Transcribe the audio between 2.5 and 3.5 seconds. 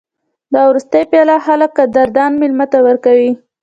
ته ورکوي.